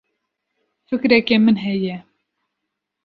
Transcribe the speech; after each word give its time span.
Fikreke 0.85 1.39
min 1.39 1.55
heye. 1.57 2.03